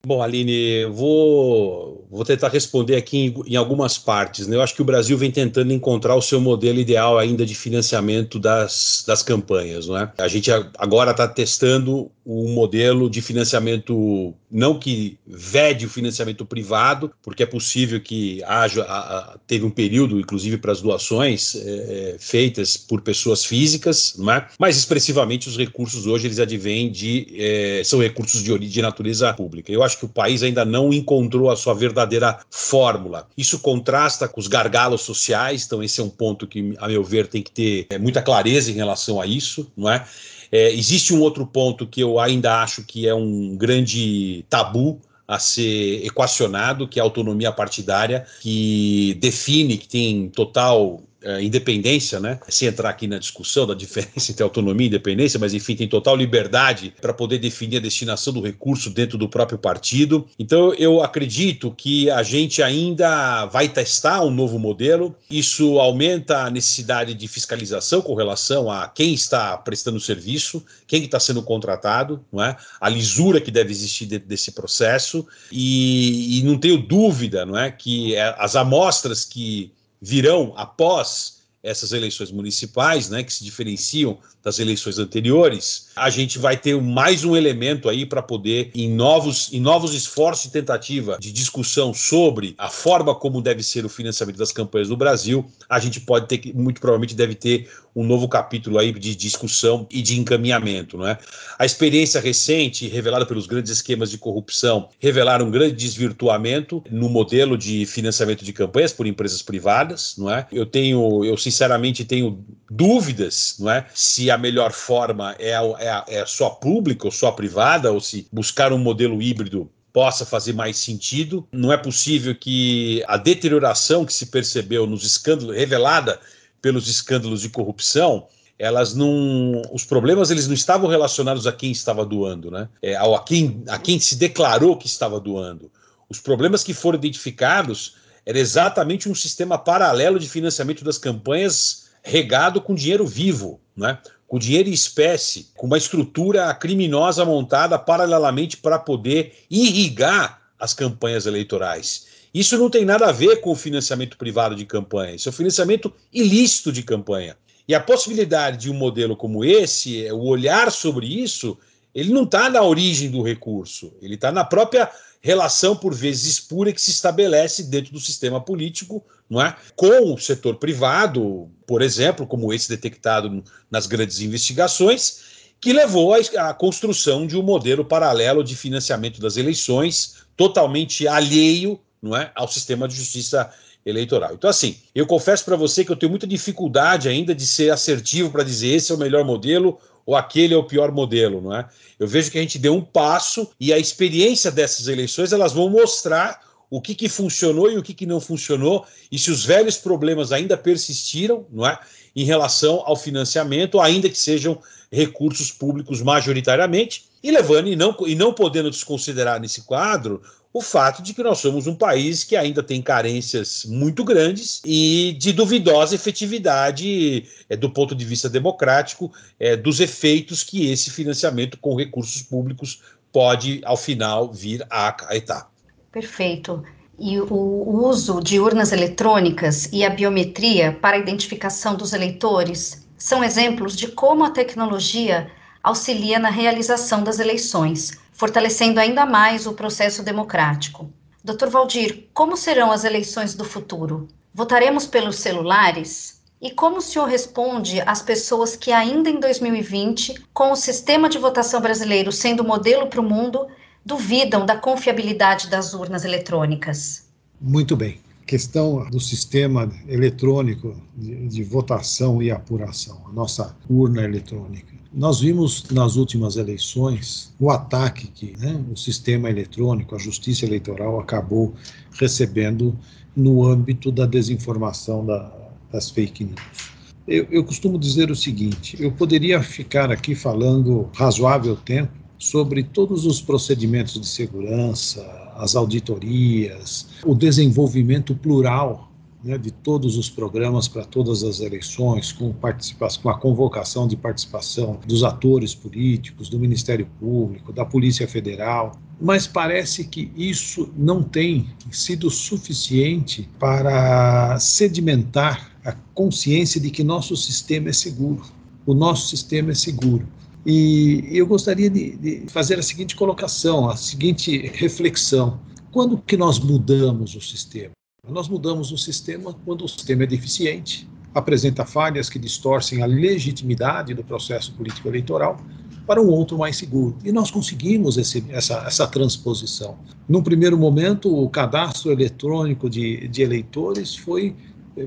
[0.03, 4.47] Bom, Aline, vou, vou tentar responder aqui em, em, algumas partes.
[4.47, 4.55] Né?
[4.55, 8.39] Eu acho que o Brasil vem tentando encontrar o seu modelo ideal ainda de financiamento
[8.39, 9.87] das, das campanhas.
[9.87, 10.11] Não é?
[10.17, 17.11] A gente agora está testando um modelo de financiamento, não que vede o financiamento privado,
[17.23, 22.17] porque é possível que haja, a, a, teve um período, inclusive, para as doações é,
[22.19, 24.45] feitas por pessoas físicas, é?
[24.59, 29.71] mas expressivamente os recursos hoje eles advêm de, é, são recursos de, de natureza pública.
[29.71, 33.27] Eu acho que o país ainda não encontrou a sua verdadeira fórmula.
[33.35, 37.27] Isso contrasta com os gargalos sociais, então esse é um ponto que, a meu ver,
[37.27, 40.05] tem que ter é, muita clareza em relação a isso, não é?
[40.51, 45.39] É, existe um outro ponto que eu ainda acho que é um grande tabu a
[45.39, 52.39] ser equacionado, que é a autonomia partidária, que define que tem total é, independência, né?
[52.49, 56.15] Sem entrar aqui na discussão da diferença entre autonomia e independência, mas enfim, tem total
[56.15, 60.27] liberdade para poder definir a destinação do recurso dentro do próprio partido.
[60.39, 65.15] Então, eu acredito que a gente ainda vai testar um novo modelo.
[65.29, 71.19] Isso aumenta a necessidade de fiscalização com relação a quem está prestando serviço, quem está
[71.19, 72.55] sendo contratado, não é?
[72.79, 77.69] A lisura que deve existir dentro desse processo e, e não tenho dúvida, não é,
[77.69, 84.57] que é, as amostras que virão após essas eleições municipais, né, que se diferenciam das
[84.57, 89.59] eleições anteriores, a gente vai ter mais um elemento aí para poder, em novos, em
[89.59, 94.51] novos esforços de tentativa de discussão sobre a forma como deve ser o financiamento das
[94.51, 98.91] campanhas no Brasil, a gente pode ter, muito provavelmente deve ter um novo capítulo aí
[98.91, 101.17] de discussão e de encaminhamento, não é?
[101.59, 107.57] A experiência recente, revelada pelos grandes esquemas de corrupção, revelaram um grande desvirtuamento no modelo
[107.57, 110.47] de financiamento de campanhas por empresas privadas, não é?
[110.51, 113.85] Eu tenho, eu sinceramente tenho dúvidas, não é?
[113.93, 118.71] Se a melhor forma é, é, é só pública ou só privada, ou se buscar
[118.71, 121.47] um modelo híbrido possa fazer mais sentido.
[121.51, 126.19] Não é possível que a deterioração que se percebeu nos escândalos, revelada
[126.61, 132.05] pelos escândalos de corrupção, elas não, os problemas eles não estavam relacionados a quem estava
[132.05, 132.69] doando, né?
[132.81, 135.71] É, ao, a, quem, a quem se declarou que estava doando.
[136.07, 142.61] Os problemas que foram identificados era exatamente um sistema paralelo de financiamento das campanhas regado
[142.61, 143.97] com dinheiro vivo, né?
[144.31, 151.25] Com dinheiro em espécie, com uma estrutura criminosa montada paralelamente para poder irrigar as campanhas
[151.25, 152.07] eleitorais.
[152.33, 155.33] Isso não tem nada a ver com o financiamento privado de campanha, isso é o
[155.33, 157.35] financiamento ilícito de campanha.
[157.67, 161.57] E a possibilidade de um modelo como esse, o olhar sobre isso,
[161.93, 164.89] ele não está na origem do recurso, ele está na própria
[165.21, 169.55] relação, por vezes espúria, que se estabelece dentro do sistema político, não é?
[169.75, 175.21] com o setor privado, por exemplo, como esse detectado nas grandes investigações,
[175.61, 182.17] que levou à construção de um modelo paralelo de financiamento das eleições, totalmente alheio não
[182.17, 183.51] é, ao sistema de justiça
[183.85, 184.33] eleitoral.
[184.33, 188.31] Então, assim, eu confesso para você que eu tenho muita dificuldade ainda de ser assertivo
[188.31, 191.67] para dizer esse é o melhor modelo ou aquele é o pior modelo, não é?
[191.99, 195.69] Eu vejo que a gente deu um passo e a experiência dessas eleições elas vão
[195.69, 199.77] mostrar o que, que funcionou e o que, que não funcionou e se os velhos
[199.77, 201.77] problemas ainda persistiram, não é?
[202.15, 204.61] Em relação ao financiamento, ainda que sejam
[204.91, 210.21] recursos públicos majoritariamente, e levando e não, e não podendo desconsiderar nesse quadro
[210.53, 215.15] o fato de que nós somos um país que ainda tem carências muito grandes e
[215.17, 221.57] de duvidosa efetividade é, do ponto de vista democrático é, dos efeitos que esse financiamento
[221.57, 225.49] com recursos públicos pode, ao final, vir a acarretar.
[225.91, 226.63] Perfeito.
[226.99, 233.23] E o uso de urnas eletrônicas e a biometria para a identificação dos eleitores são
[233.23, 235.31] exemplos de como a tecnologia
[235.63, 240.91] auxilia na realização das eleições, fortalecendo ainda mais o processo democrático.
[241.23, 241.49] Dr.
[241.49, 244.07] Valdir, como serão as eleições do futuro?
[244.33, 246.21] Votaremos pelos celulares?
[246.41, 251.19] E como o senhor responde às pessoas que, ainda em 2020, com o sistema de
[251.19, 253.45] votação brasileiro sendo modelo para o mundo,
[253.85, 257.07] duvidam da confiabilidade das urnas eletrônicas?
[257.39, 257.99] Muito bem.
[258.25, 264.80] Questão do sistema eletrônico de, de votação e apuração, a nossa urna eletrônica.
[264.93, 270.99] Nós vimos nas últimas eleições o ataque que né, o sistema eletrônico, a justiça eleitoral,
[270.99, 271.53] acabou
[271.97, 272.77] recebendo
[273.15, 275.31] no âmbito da desinformação da,
[275.71, 276.71] das fake news.
[277.07, 283.05] Eu, eu costumo dizer o seguinte: eu poderia ficar aqui falando razoável tempo sobre todos
[283.05, 285.01] os procedimentos de segurança,
[285.37, 288.90] as auditorias, o desenvolvimento plural
[289.23, 293.95] né, de todos os programas para todas as eleições, com, participação, com a convocação de
[293.95, 301.01] participação dos atores políticos, do Ministério Público, da Polícia Federal, mas parece que isso não
[301.01, 308.23] tem sido suficiente para sedimentar a consciência de que nosso sistema é seguro.
[308.65, 310.07] O nosso sistema é seguro.
[310.45, 315.39] E eu gostaria de, de fazer a seguinte colocação, a seguinte reflexão.
[315.71, 317.71] Quando que nós mudamos o sistema?
[318.09, 323.93] Nós mudamos o sistema quando o sistema é deficiente, apresenta falhas que distorcem a legitimidade
[323.93, 325.37] do processo político eleitoral
[325.85, 326.97] para um outro mais seguro.
[327.05, 329.77] E nós conseguimos esse, essa, essa transposição.
[330.09, 334.35] Num primeiro momento, o cadastro eletrônico de, de eleitores foi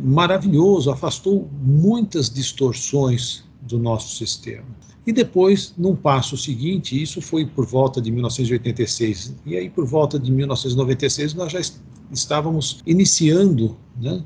[0.02, 4.66] maravilhoso, afastou muitas distorções do nosso sistema.
[5.06, 10.18] E depois, num passo seguinte, isso foi por volta de 1986, e aí por volta
[10.18, 11.60] de 1996 nós já
[12.10, 14.22] estávamos iniciando né,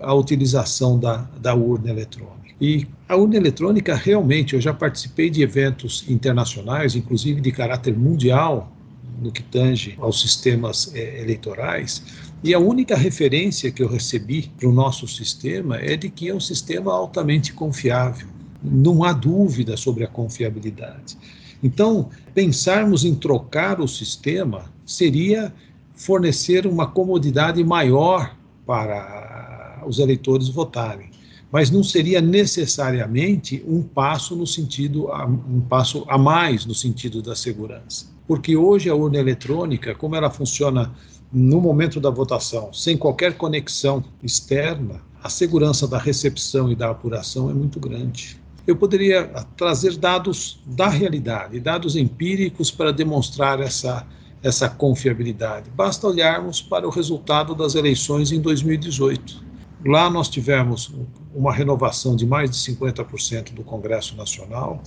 [0.00, 2.54] a utilização da, da urna eletrônica.
[2.60, 8.72] E a urna eletrônica, realmente, eu já participei de eventos internacionais, inclusive de caráter mundial,
[9.20, 12.02] no que tange aos sistemas é, eleitorais,
[12.42, 16.34] e a única referência que eu recebi para o nosso sistema é de que é
[16.34, 18.28] um sistema altamente confiável.
[18.64, 21.18] Não há dúvida sobre a confiabilidade.
[21.62, 25.52] Então, pensarmos em trocar o sistema seria
[25.94, 31.10] fornecer uma comodidade maior para os eleitores votarem,
[31.52, 35.08] mas não seria necessariamente um passo no sentido
[35.48, 40.30] um passo a mais no sentido da segurança, porque hoje a urna eletrônica, como ela
[40.30, 40.92] funciona
[41.32, 47.50] no momento da votação, sem qualquer conexão externa, a segurança da recepção e da apuração
[47.50, 48.43] é muito grande.
[48.66, 49.24] Eu poderia
[49.56, 54.06] trazer dados da realidade, dados empíricos para demonstrar essa
[54.44, 55.70] essa confiabilidade.
[55.70, 59.42] Basta olharmos para o resultado das eleições em 2018.
[59.86, 60.92] Lá nós tivemos
[61.34, 64.82] uma renovação de mais de 50% do Congresso Nacional,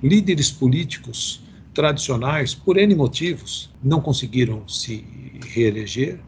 [0.00, 1.42] líderes políticos
[1.74, 5.04] tradicionais, por N motivos, não conseguiram se
[5.52, 6.20] reeleger.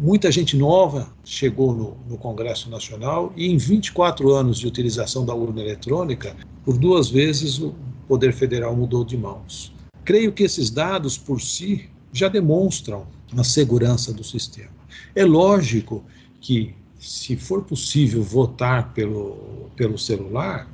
[0.00, 5.34] Muita gente nova chegou no, no, Congresso Nacional e, em 24 anos de utilização da
[5.34, 7.74] urna eletrônica, por duas vezes o
[8.06, 9.72] Poder Federal mudou de mãos.
[10.04, 14.70] Creio que esses dados por si já demonstram a segurança do sistema.
[15.14, 16.04] É lógico
[16.40, 20.68] que, se for possível votar pelo, pelo celular,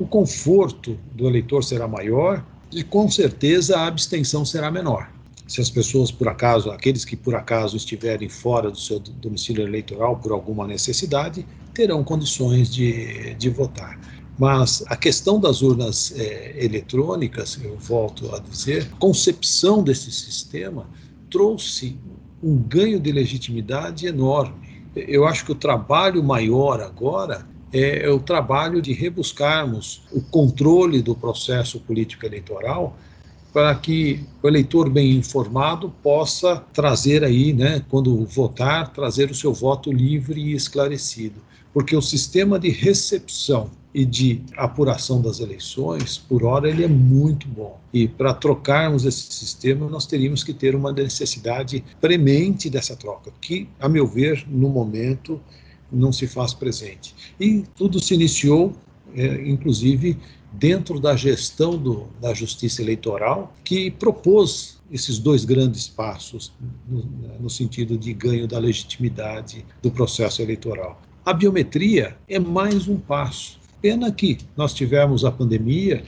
[0.00, 5.10] o conforto do eleitor será maior e, com certeza, a abstenção será menor.
[5.48, 10.16] Se as pessoas, por acaso, aqueles que por acaso estiverem fora do seu domicílio eleitoral
[10.16, 13.98] por alguma necessidade, terão condições de, de votar.
[14.38, 20.86] Mas a questão das urnas é, eletrônicas, eu volto a dizer, concepção desse sistema
[21.30, 21.96] trouxe
[22.42, 24.68] um ganho de legitimidade enorme.
[24.94, 31.00] Eu acho que o trabalho maior agora é, é o trabalho de rebuscarmos o controle
[31.00, 32.98] do processo político eleitoral
[33.52, 39.52] para que o eleitor bem informado possa trazer aí, né, quando votar, trazer o seu
[39.52, 41.40] voto livre e esclarecido.
[41.72, 47.48] Porque o sistema de recepção e de apuração das eleições, por hora, ele é muito
[47.48, 47.78] bom.
[47.92, 53.68] E para trocarmos esse sistema, nós teríamos que ter uma necessidade premente dessa troca, que,
[53.80, 55.40] a meu ver, no momento,
[55.90, 57.14] não se faz presente.
[57.40, 58.74] E tudo se iniciou
[59.14, 60.18] é, inclusive
[60.52, 66.52] dentro da gestão do, da justiça eleitoral, que propôs esses dois grandes passos
[66.88, 67.04] no,
[67.40, 71.00] no, sentido de ganho da legitimidade do processo eleitoral.
[71.24, 73.58] A biometria é mais um passo.
[73.82, 76.02] Pena que nós tivemos a pandemia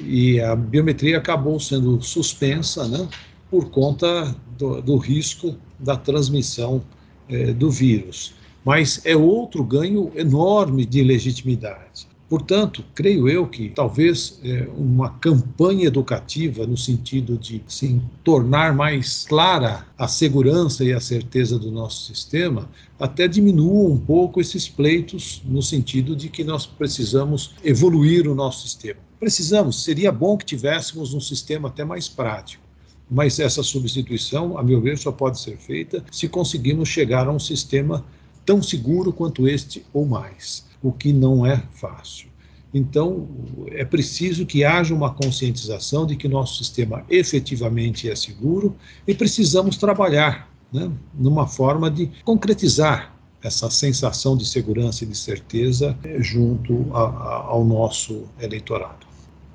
[0.00, 3.08] e a biometria acabou sendo suspensa, né,
[3.50, 6.82] por conta do, do risco da transmissão
[7.28, 8.34] eh, do vírus.
[8.64, 12.08] Mas é outro ganho enorme de legitimidade.
[12.34, 19.24] Portanto, creio eu que talvez é, uma campanha educativa no sentido de sim, tornar mais
[19.24, 22.68] clara a segurança e a certeza do nosso sistema
[22.98, 28.66] até diminua um pouco esses pleitos no sentido de que nós precisamos evoluir o nosso
[28.66, 28.98] sistema.
[29.20, 32.64] Precisamos, seria bom que tivéssemos um sistema até mais prático.
[33.08, 37.38] Mas essa substituição, a meu ver, só pode ser feita se conseguirmos chegar a um
[37.38, 38.04] sistema
[38.44, 42.28] tão seguro quanto este ou mais o que não é fácil.
[42.72, 43.26] Então,
[43.70, 48.76] é preciso que haja uma conscientização de que nosso sistema efetivamente é seguro
[49.06, 55.96] e precisamos trabalhar né, numa forma de concretizar essa sensação de segurança e de certeza
[56.18, 59.06] junto a, a, ao nosso eleitorado.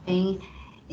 [0.07, 0.39] E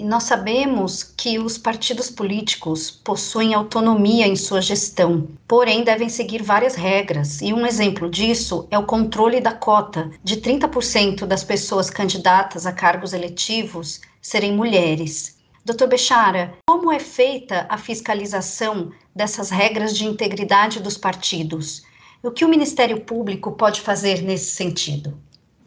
[0.04, 6.74] nós sabemos que os partidos políticos possuem autonomia em sua gestão, porém devem seguir várias
[6.74, 12.66] regras, e um exemplo disso é o controle da cota de 30% das pessoas candidatas
[12.66, 15.36] a cargos eletivos serem mulheres.
[15.64, 15.86] Dr.
[15.86, 21.82] Bechara, como é feita a fiscalização dessas regras de integridade dos partidos?
[22.22, 25.16] O que o Ministério Público pode fazer nesse sentido?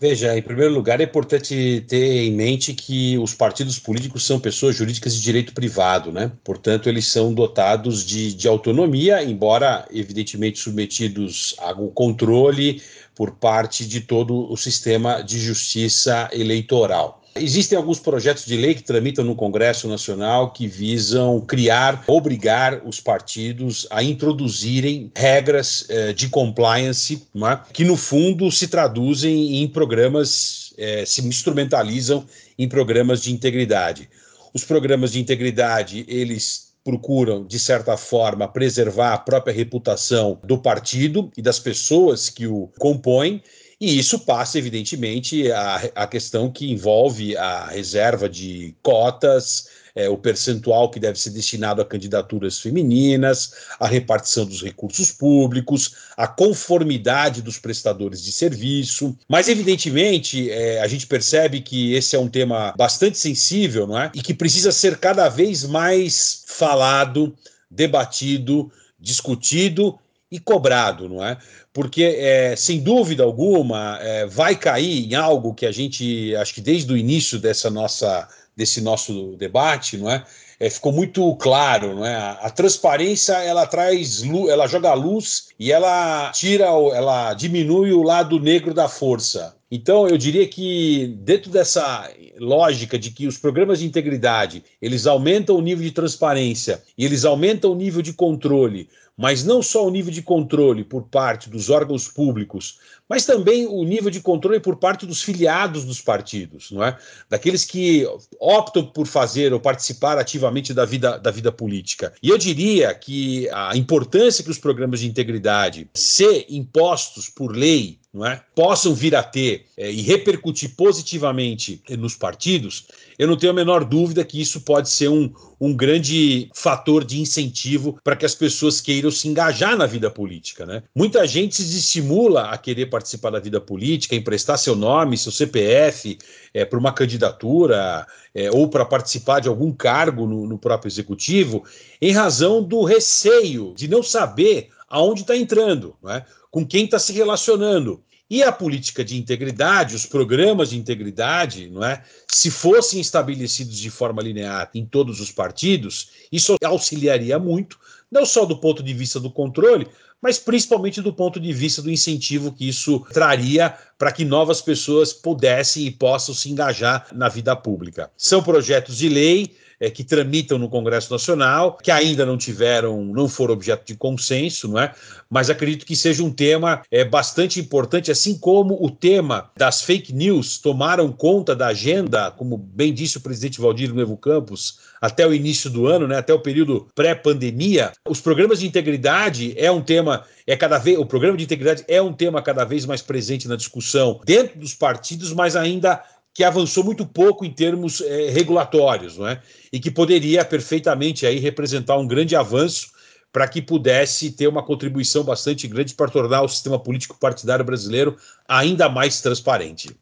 [0.02, 4.74] Veja, em primeiro lugar, é importante ter em mente que os partidos políticos são pessoas
[4.74, 6.32] jurídicas de direito privado, né?
[6.42, 12.82] Portanto, eles são dotados de, de autonomia, embora evidentemente submetidos ao controle
[13.14, 17.19] por parte de todo o sistema de justiça eleitoral.
[17.36, 23.00] Existem alguns projetos de lei que tramitam no Congresso Nacional que visam criar, obrigar os
[23.00, 27.60] partidos a introduzirem regras eh, de compliance, é?
[27.72, 32.26] que no fundo se traduzem em programas, eh, se instrumentalizam
[32.58, 34.10] em programas de integridade.
[34.54, 41.32] Os programas de integridade, eles procuram, de certa forma, preservar a própria reputação do partido
[41.38, 43.44] e das pessoas que o compõem
[43.80, 50.18] e isso passa, evidentemente, a, a questão que envolve a reserva de cotas, é, o
[50.18, 57.42] percentual que deve ser destinado a candidaturas femininas, a repartição dos recursos públicos, a conformidade
[57.42, 59.18] dos prestadores de serviço.
[59.30, 64.12] Mas, evidentemente, é, a gente percebe que esse é um tema bastante sensível não é?
[64.14, 67.34] e que precisa ser cada vez mais falado,
[67.72, 68.70] debatido,
[69.00, 69.98] discutido
[70.32, 71.38] e cobrado, não é?
[71.74, 76.62] Porque, é, sem dúvida alguma, é, vai cair em algo que a gente, acho que
[76.62, 80.24] desde o início dessa nossa, desse nosso debate, não é?
[80.60, 82.16] é ficou muito claro, não é?
[82.16, 88.40] A, a, transparência ela traz, ela joga luz e ela tira, ela diminui o lado
[88.40, 89.56] negro da força.
[89.72, 95.56] Então, eu diria que dentro dessa lógica de que os programas de integridade, eles aumentam
[95.56, 99.92] o nível de transparência e eles aumentam o nível de controle, mas não só o
[99.92, 104.78] nível de controle por parte dos órgãos públicos, mas também o nível de controle por
[104.78, 106.98] parte dos filiados dos partidos, não é?
[107.30, 108.08] Daqueles que
[108.40, 112.12] optam por fazer ou participar ativamente da vida, da vida política.
[112.24, 117.99] E eu diria que a importância que os programas de integridade ser impostos por lei
[118.14, 118.42] não é?
[118.56, 122.88] possam vir a ter é, e repercutir positivamente nos partidos,
[123.20, 125.32] eu não tenho a menor dúvida que isso pode ser um,
[125.62, 130.66] um grande fator de incentivo para que as pessoas queiram se engajar na vida política.
[130.66, 130.82] Né?
[130.96, 136.18] Muita gente se estimula a querer participar da vida política, emprestar seu nome, seu CPF
[136.54, 141.64] é, para uma candidatura é, ou para participar de algum cargo no, no próprio executivo,
[142.02, 146.24] em razão do receio de não saber aonde está entrando, é?
[146.50, 148.04] com quem está se relacionando.
[148.30, 152.04] E a política de integridade, os programas de integridade, não é?
[152.28, 157.80] Se fossem estabelecidos de forma linear em todos os partidos, isso auxiliaria muito,
[158.12, 159.88] não só do ponto de vista do controle,
[160.22, 165.12] mas principalmente do ponto de vista do incentivo que isso traria para que novas pessoas
[165.12, 168.12] pudessem e possam se engajar na vida pública.
[168.18, 173.30] São projetos de lei é, que tramitam no Congresso Nacional, que ainda não tiveram, não
[173.30, 174.94] foram objeto de consenso, não é?
[175.30, 180.12] Mas acredito que seja um tema é, bastante importante, assim como o tema das fake
[180.14, 185.34] news tomaram conta da agenda, como bem disse o presidente Valdir Nevo Campos, até o
[185.34, 187.92] início do ano, né, até o período pré-pandemia.
[188.08, 192.02] Os programas de integridade é um tema, é cada vez, o programa de integridade é
[192.02, 196.04] um tema cada vez mais presente na discussão dentro dos partidos, mas ainda
[196.34, 199.42] que avançou muito pouco em termos é, regulatórios, não é?
[199.72, 202.92] E que poderia perfeitamente aí representar um grande avanço
[203.32, 208.18] para que pudesse ter uma contribuição bastante grande para tornar o sistema político partidário brasileiro
[208.48, 209.96] ainda mais transparente.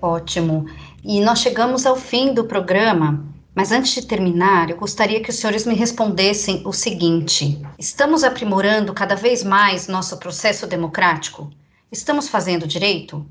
[0.00, 0.66] Ótimo.
[1.04, 3.24] E nós chegamos ao fim do programa,
[3.54, 8.92] mas antes de terminar, eu gostaria que os senhores me respondessem o seguinte: estamos aprimorando
[8.92, 11.50] cada vez mais nosso processo democrático?
[11.90, 13.24] Estamos fazendo direito?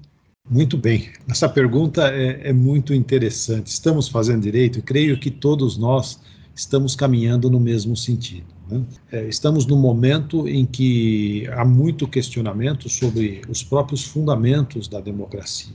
[0.50, 1.10] Muito bem.
[1.30, 3.68] Essa pergunta é, é muito interessante.
[3.68, 4.82] Estamos fazendo direito?
[4.82, 6.20] Creio que todos nós
[6.54, 8.48] estamos caminhando no mesmo sentido.
[8.70, 8.84] Né?
[9.14, 15.74] É, estamos num momento em que há muito questionamento sobre os próprios fundamentos da democracia.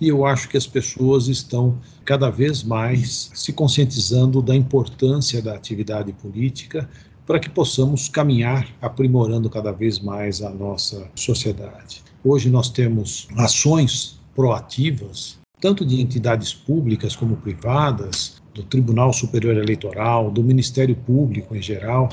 [0.00, 5.54] E eu acho que as pessoas estão cada vez mais se conscientizando da importância da
[5.54, 6.88] atividade política
[7.26, 12.07] para que possamos caminhar aprimorando cada vez mais a nossa sociedade.
[12.24, 20.30] Hoje nós temos ações proativas, tanto de entidades públicas como privadas, do Tribunal Superior Eleitoral,
[20.30, 22.08] do Ministério Público em geral,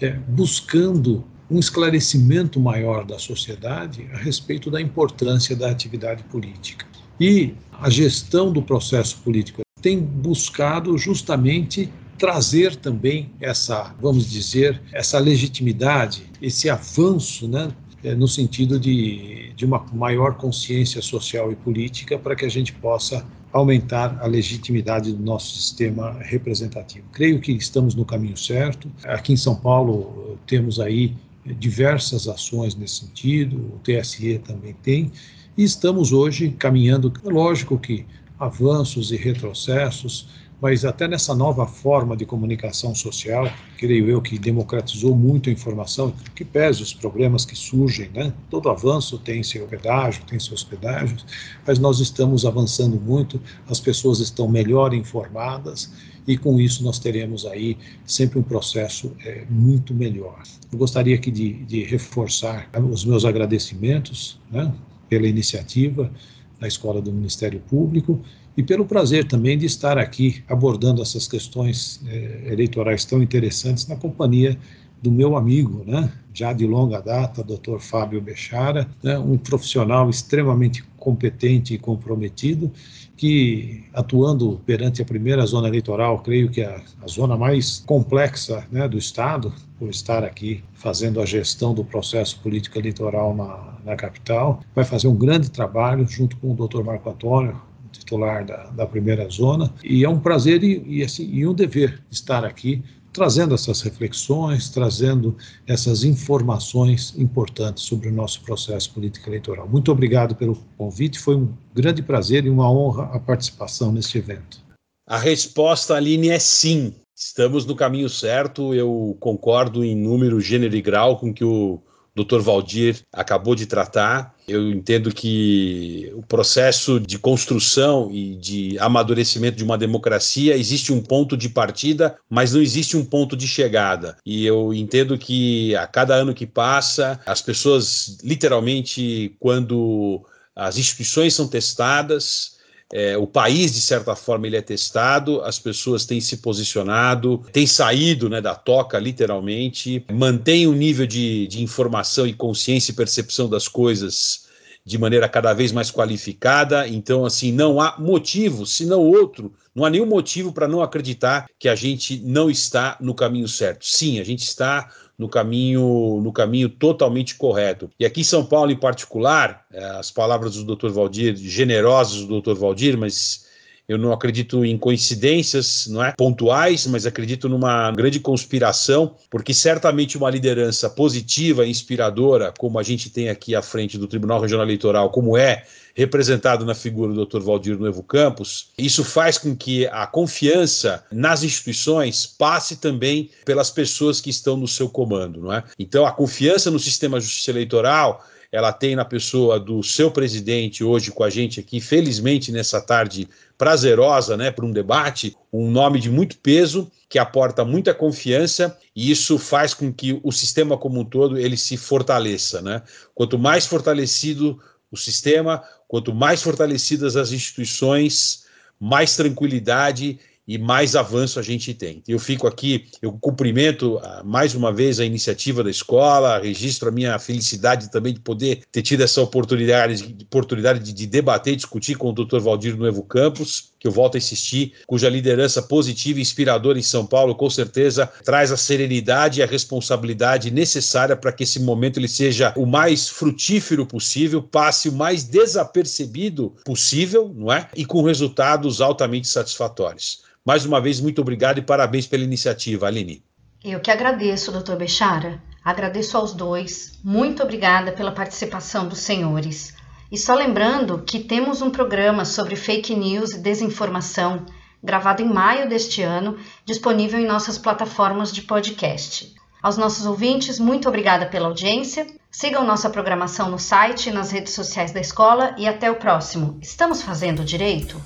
[0.00, 6.86] é, buscando um esclarecimento maior da sociedade a respeito da importância da atividade política.
[7.20, 15.18] E a gestão do processo político tem buscado justamente trazer também essa, vamos dizer, essa
[15.18, 17.68] legitimidade, esse avanço, né,
[18.12, 23.24] no sentido de, de uma maior consciência social e política para que a gente possa
[23.52, 27.06] aumentar a legitimidade do nosso sistema representativo.
[27.12, 28.90] Creio que estamos no caminho certo.
[29.04, 31.14] Aqui em São Paulo temos aí
[31.46, 35.12] diversas ações nesse sentido, o TSE também tem,
[35.56, 38.04] e estamos hoje caminhando, lógico que
[38.38, 40.28] avanços e retrocessos,
[40.60, 46.14] mas até nessa nova forma de comunicação social, creio eu que democratizou muito a informação,
[46.34, 48.32] que pese os problemas que surgem, né?
[48.48, 51.24] Todo avanço tem seu pedágio, tem seus pedágios,
[51.66, 55.92] mas nós estamos avançando muito, as pessoas estão melhor informadas
[56.26, 57.76] e com isso nós teremos aí
[58.06, 60.42] sempre um processo é, muito melhor.
[60.72, 64.72] Eu gostaria aqui de, de reforçar os meus agradecimentos né,
[65.08, 66.10] pela iniciativa
[66.58, 68.20] da Escola do Ministério Público
[68.56, 73.96] e pelo prazer também de estar aqui abordando essas questões eh, eleitorais tão interessantes na
[73.96, 74.56] companhia
[75.04, 77.78] do meu amigo, né, já de longa data, Dr.
[77.78, 82.72] Fábio Bechara, né, um profissional extremamente competente e comprometido,
[83.14, 88.88] que atuando perante a primeira zona eleitoral, creio que a, a zona mais complexa né,
[88.88, 94.60] do Estado, por estar aqui fazendo a gestão do processo político eleitoral na, na capital,
[94.74, 96.82] vai fazer um grande trabalho junto com o Dr.
[96.82, 97.60] Marco Antônio,
[98.04, 102.02] titular da, da primeira zona, e é um prazer e, e, assim, e um dever
[102.10, 102.82] estar aqui
[103.12, 105.36] trazendo essas reflexões, trazendo
[105.68, 109.68] essas informações importantes sobre o nosso processo político eleitoral.
[109.68, 114.60] Muito obrigado pelo convite, foi um grande prazer e uma honra a participação neste evento.
[115.06, 116.92] A resposta, Aline, é sim.
[117.16, 118.74] Estamos no caminho certo.
[118.74, 121.80] Eu concordo em número, gênero e grau com que o
[122.14, 122.40] Dr.
[122.40, 124.34] Valdir acabou de tratar.
[124.46, 131.02] Eu entendo que o processo de construção e de amadurecimento de uma democracia existe um
[131.02, 134.16] ponto de partida, mas não existe um ponto de chegada.
[134.24, 141.34] E eu entendo que a cada ano que passa, as pessoas, literalmente, quando as instituições
[141.34, 142.54] são testadas,
[142.96, 147.66] é, o país, de certa forma, ele é testado, as pessoas têm se posicionado, têm
[147.66, 152.94] saído né, da toca, literalmente, mantém o um nível de, de informação e consciência e
[152.94, 154.44] percepção das coisas
[154.84, 156.86] de maneira cada vez mais qualificada.
[156.86, 161.46] Então, assim, não há motivo, se não outro, não há nenhum motivo para não acreditar
[161.58, 163.86] que a gente não está no caminho certo.
[163.86, 167.90] Sim, a gente está no caminho no caminho totalmente correto.
[167.98, 170.90] E aqui em São Paulo, em particular, é, as palavras do Dr.
[170.90, 172.54] Valdir, generosas do Dr.
[172.54, 173.46] Valdir, mas
[173.88, 180.16] eu não acredito em coincidências, não é, pontuais, mas acredito numa grande conspiração, porque certamente
[180.16, 185.10] uma liderança positiva inspiradora, como a gente tem aqui à frente do Tribunal Regional Eleitoral,
[185.10, 185.64] como é
[185.94, 187.40] representado na figura do Dr.
[187.40, 194.20] Valdir Novo Campos, isso faz com que a confiança nas instituições passe também pelas pessoas
[194.20, 195.62] que estão no seu comando, não é?
[195.78, 198.24] Então a confiança no sistema de justiça eleitoral
[198.54, 203.28] ela tem na pessoa do seu presidente hoje com a gente aqui, felizmente nessa tarde
[203.58, 209.10] prazerosa, né, para um debate, um nome de muito peso que aporta muita confiança e
[209.10, 212.82] isso faz com que o sistema como um todo ele se fortaleça, né?
[213.12, 218.44] Quanto mais fortalecido o sistema, quanto mais fortalecidas as instituições,
[218.78, 222.02] mais tranquilidade e mais avanço a gente tem.
[222.06, 226.92] Eu fico aqui, eu cumprimento ah, mais uma vez a iniciativa da escola, registro a
[226.92, 232.10] minha felicidade também de poder ter tido essa oportunidade, oportunidade de, de debater discutir com
[232.10, 232.40] o Dr.
[232.40, 237.06] Valdir Novo Campos, que eu volto a insistir, cuja liderança positiva e inspiradora em São
[237.06, 242.08] Paulo, com certeza, traz a serenidade e a responsabilidade necessária para que esse momento ele
[242.08, 247.68] seja o mais frutífero possível, passe o mais desapercebido possível, não é?
[247.76, 250.22] E com resultados altamente satisfatórios.
[250.44, 253.24] Mais uma vez, muito obrigado e parabéns pela iniciativa, Aline.
[253.64, 255.42] Eu que agradeço, doutor Bechara.
[255.64, 256.98] Agradeço aos dois.
[257.02, 259.74] Muito obrigada pela participação dos senhores.
[260.12, 264.44] E só lembrando que temos um programa sobre fake news e desinformação,
[264.82, 266.36] gravado em maio deste ano,
[266.66, 269.34] disponível em nossas plataformas de podcast.
[269.62, 272.06] Aos nossos ouvintes, muito obrigada pela audiência.
[272.30, 276.58] Sigam nossa programação no site e nas redes sociais da escola e até o próximo.
[276.60, 277.98] Estamos fazendo direito?